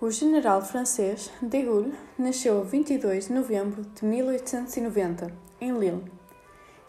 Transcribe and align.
O 0.00 0.12
general 0.12 0.62
francês 0.62 1.28
de 1.42 1.60
Gaulle 1.60 1.92
nasceu 2.16 2.60
a 2.60 2.62
22 2.62 3.26
de 3.26 3.32
novembro 3.32 3.82
de 3.82 4.04
1890, 4.04 5.32
em 5.60 5.76
Lille. 5.76 6.04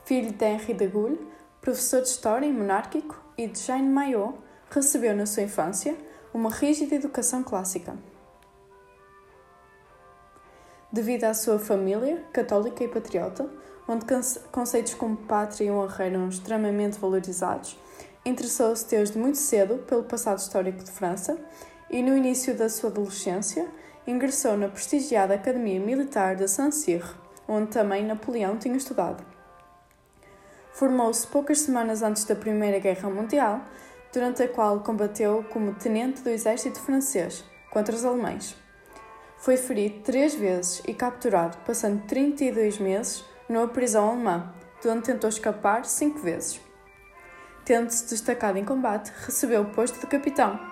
Filho 0.05 0.31
de 0.31 0.45
Henri 0.45 0.75
de 0.75 0.85
Gaulle, 0.85 1.27
professor 1.59 2.03
de 2.03 2.07
História 2.07 2.45
e 2.45 2.53
monárquico, 2.53 3.19
e 3.35 3.47
de 3.47 3.57
Jeanne 3.57 3.89
Maillot, 3.89 4.37
recebeu 4.69 5.15
na 5.15 5.25
sua 5.25 5.41
infância 5.41 5.97
uma 6.31 6.51
rígida 6.51 6.93
educação 6.93 7.41
clássica. 7.41 7.97
Devido 10.93 11.23
à 11.23 11.33
sua 11.33 11.57
família, 11.57 12.23
católica 12.31 12.83
e 12.83 12.87
patriota, 12.87 13.49
onde 13.87 14.05
conceitos 14.51 14.93
como 14.93 15.17
pátria 15.17 15.65
e 15.65 15.71
honra 15.71 16.05
eram 16.05 16.29
extremamente 16.29 16.99
valorizados, 16.99 17.75
interessou-se 18.23 18.87
desde 18.87 19.17
muito 19.17 19.39
cedo 19.39 19.79
pelo 19.79 20.03
passado 20.03 20.37
histórico 20.37 20.83
de 20.83 20.91
França 20.91 21.39
e, 21.89 22.01
no 22.01 22.15
início 22.15 22.55
da 22.55 22.69
sua 22.69 22.89
adolescência, 22.89 23.67
ingressou 24.05 24.57
na 24.57 24.67
prestigiada 24.67 25.33
Academia 25.33 25.79
Militar 25.79 26.35
de 26.35 26.47
Saint-Cyr, 26.47 27.03
onde 27.47 27.71
também 27.71 28.05
Napoleão 28.05 28.57
tinha 28.57 28.77
estudado. 28.77 29.23
Formou-se 30.73 31.27
poucas 31.27 31.59
semanas 31.59 32.01
antes 32.01 32.23
da 32.23 32.35
Primeira 32.35 32.79
Guerra 32.79 33.09
Mundial, 33.09 33.61
durante 34.13 34.41
a 34.41 34.47
qual 34.47 34.79
combateu 34.79 35.45
como 35.51 35.75
tenente 35.75 36.21
do 36.21 36.29
exército 36.29 36.79
francês 36.79 37.43
contra 37.71 37.93
os 37.93 38.05
alemães. 38.05 38.55
Foi 39.37 39.55
ferido 39.55 40.01
três 40.03 40.33
vezes 40.35 40.81
e 40.87 40.93
capturado, 40.93 41.57
passando 41.65 42.05
32 42.07 42.79
meses 42.79 43.23
numa 43.47 43.67
prisão 43.67 44.09
alemã, 44.09 44.53
de 44.81 44.87
onde 44.87 45.03
tentou 45.03 45.29
escapar 45.29 45.85
cinco 45.85 46.19
vezes. 46.19 46.59
Tendo-se 47.63 48.09
destacado 48.09 48.57
em 48.57 48.65
combate, 48.65 49.11
recebeu 49.25 49.61
o 49.61 49.69
posto 49.69 49.99
de 49.99 50.07
capitão 50.07 50.68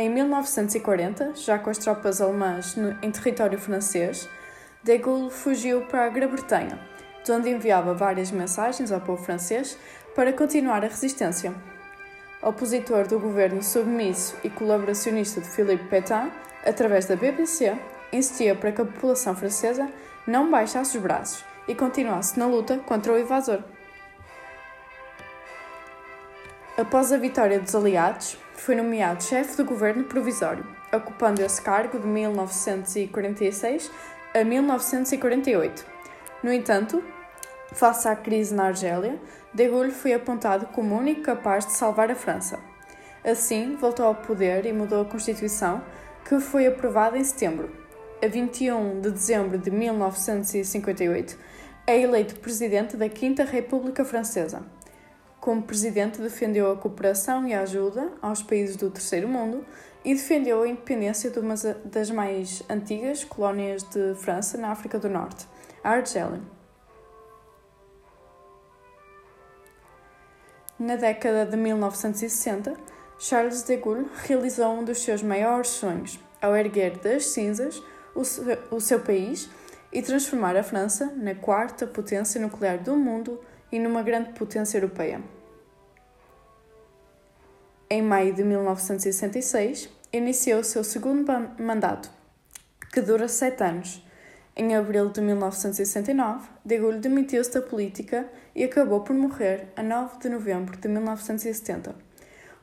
Em 0.00 0.08
1940, 0.08 1.34
já 1.34 1.58
com 1.58 1.70
as 1.70 1.76
tropas 1.76 2.20
alemãs 2.20 2.76
no, 2.76 2.96
em 3.02 3.10
território 3.10 3.58
francês, 3.58 4.28
de 4.80 4.96
Gaulle 4.96 5.28
fugiu 5.28 5.80
para 5.86 6.04
a 6.04 6.08
Grã-Bretanha, 6.08 6.78
de 7.24 7.32
onde 7.32 7.50
enviava 7.50 7.92
várias 7.94 8.30
mensagens 8.30 8.92
ao 8.92 9.00
povo 9.00 9.24
francês 9.24 9.76
para 10.14 10.32
continuar 10.32 10.84
a 10.84 10.86
resistência. 10.86 11.52
Opositor 12.40 13.08
do 13.08 13.18
governo 13.18 13.60
submisso 13.60 14.36
e 14.44 14.48
colaboracionista 14.48 15.40
de 15.40 15.48
Philippe 15.48 15.88
Pétain, 15.88 16.30
através 16.64 17.06
da 17.06 17.16
BBC, 17.16 17.76
insistia 18.12 18.54
para 18.54 18.70
que 18.70 18.80
a 18.80 18.84
população 18.84 19.34
francesa 19.34 19.90
não 20.24 20.48
baixasse 20.48 20.96
os 20.96 21.02
braços 21.02 21.44
e 21.66 21.74
continuasse 21.74 22.38
na 22.38 22.46
luta 22.46 22.78
contra 22.86 23.12
o 23.12 23.18
invasor. 23.18 23.64
Após 26.76 27.12
a 27.12 27.16
vitória 27.16 27.58
dos 27.58 27.74
aliados, 27.74 28.38
foi 28.58 28.74
nomeado 28.74 29.22
chefe 29.22 29.56
do 29.56 29.64
governo 29.64 30.04
provisório, 30.04 30.66
ocupando 30.92 31.42
esse 31.42 31.62
cargo 31.62 31.98
de 31.98 32.06
1946 32.06 33.90
a 34.34 34.44
1948. 34.44 35.86
No 36.42 36.52
entanto, 36.52 37.02
face 37.72 38.08
à 38.08 38.16
crise 38.16 38.54
na 38.54 38.64
Argélia, 38.64 39.18
de 39.54 39.68
Gaulle 39.68 39.92
foi 39.92 40.12
apontado 40.12 40.66
como 40.66 40.94
o 40.94 40.98
único 40.98 41.22
capaz 41.22 41.66
de 41.66 41.72
salvar 41.72 42.10
a 42.10 42.14
França. 42.14 42.58
Assim, 43.24 43.76
voltou 43.76 44.06
ao 44.06 44.14
poder 44.14 44.66
e 44.66 44.72
mudou 44.72 45.02
a 45.02 45.04
Constituição, 45.04 45.82
que 46.24 46.38
foi 46.40 46.66
aprovada 46.66 47.16
em 47.16 47.24
setembro. 47.24 47.70
A 48.22 48.26
21 48.26 49.00
de 49.00 49.10
dezembro 49.10 49.56
de 49.56 49.70
1958, 49.70 51.38
é 51.86 52.00
eleito 52.00 52.36
presidente 52.40 52.96
da 52.96 53.08
Quinta 53.08 53.44
República 53.44 54.04
Francesa. 54.04 54.62
Como 55.40 55.62
presidente, 55.62 56.20
defendeu 56.20 56.70
a 56.70 56.76
cooperação 56.76 57.46
e 57.46 57.54
a 57.54 57.60
ajuda 57.60 58.12
aos 58.20 58.42
países 58.42 58.76
do 58.76 58.90
Terceiro 58.90 59.28
Mundo 59.28 59.64
e 60.04 60.14
defendeu 60.14 60.62
a 60.62 60.68
independência 60.68 61.30
de 61.30 61.38
uma 61.38 61.54
das 61.84 62.10
mais 62.10 62.62
antigas 62.68 63.24
colónias 63.24 63.82
de 63.82 64.14
França 64.16 64.58
na 64.58 64.70
África 64.70 64.98
do 64.98 65.08
Norte, 65.08 65.46
a. 65.82 65.96
Na 70.78 70.96
década 70.96 71.44
de 71.44 71.56
1960, 71.56 72.74
Charles 73.18 73.64
de 73.64 73.76
Gaulle 73.76 74.08
realizou 74.26 74.72
um 74.72 74.84
dos 74.84 75.02
seus 75.02 75.22
maiores 75.22 75.68
sonhos 75.68 76.20
ao 76.40 76.56
erguer 76.56 76.98
das 76.98 77.26
cinzas 77.26 77.82
o 78.14 78.80
seu 78.80 79.00
país 79.00 79.50
e 79.92 80.02
transformar 80.02 80.56
a 80.56 80.62
França 80.62 81.12
na 81.16 81.34
quarta 81.34 81.86
potência 81.86 82.40
nuclear 82.40 82.78
do 82.78 82.96
mundo 82.96 83.40
e 83.72 83.78
numa 83.78 84.02
grande 84.02 84.30
potência 84.34 84.78
europeia. 84.78 85.20
Em 87.90 88.02
maio 88.02 88.34
de 88.34 88.44
1966, 88.44 89.88
iniciou 90.12 90.62
seu 90.62 90.84
segundo 90.84 91.24
mandato, 91.58 92.10
que 92.92 93.00
dura 93.00 93.26
sete 93.28 93.64
anos. 93.64 94.04
Em 94.54 94.76
abril 94.76 95.08
de 95.08 95.22
1969, 95.22 96.50
de 96.62 96.76
Gaulle 96.76 96.98
demitiu-se 96.98 97.50
da 97.50 97.62
política 97.62 98.28
e 98.54 98.62
acabou 98.62 99.00
por 99.00 99.16
morrer 99.16 99.68
a 99.74 99.82
9 99.82 100.18
de 100.18 100.28
novembro 100.28 100.76
de 100.76 100.86
1970. 100.86 101.94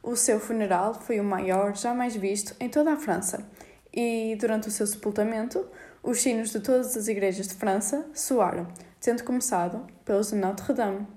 O 0.03 0.15
seu 0.15 0.39
funeral 0.39 0.93
foi 0.93 1.19
o 1.19 1.23
maior 1.23 1.75
jamais 1.75 2.15
visto 2.15 2.55
em 2.59 2.69
toda 2.69 2.93
a 2.93 2.97
França 2.97 3.49
e, 3.91 4.37
durante 4.39 4.67
o 4.67 4.71
seu 4.71 4.85
sepultamento, 4.85 5.65
os 6.03 6.21
sinos 6.21 6.51
de 6.51 6.59
todas 6.59 6.95
as 6.95 7.07
igrejas 7.07 7.47
de 7.47 7.55
França 7.55 8.05
soaram, 8.13 8.67
tendo 9.01 9.23
começado 9.23 9.87
pelos 10.05 10.29
de 10.29 10.35
Notre-Dame. 10.35 11.14